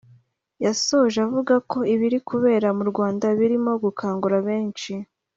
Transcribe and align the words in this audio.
yasoje 0.65 1.17
avuga 1.27 1.55
ko 1.71 1.77
ibiri 1.93 2.17
kubera 2.29 2.67
mu 2.77 2.83
Rwanda 2.91 3.25
birimo 3.39 3.71
gukangura 3.83 4.37
benshi 4.47 4.93